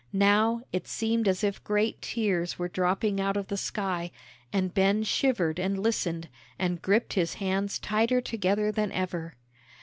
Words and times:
Now, 0.13 0.61
it 0.73 0.87
seemed 0.87 1.27
as 1.27 1.43
if 1.43 1.63
great 1.63 2.01
tears 2.01 2.57
were 2.57 2.67
dropping 2.67 3.21
out 3.21 3.37
of 3.37 3.49
the 3.49 3.55
sky, 3.55 4.09
and 4.51 4.73
Ben 4.73 5.03
shivered 5.03 5.59
and 5.59 5.77
listened, 5.77 6.27
and 6.57 6.81
gripped 6.81 7.13
his 7.13 7.35
hands 7.35 7.77
tighter 7.77 8.19
together 8.19 8.71
than 8.71 8.91
ever. 8.93 9.35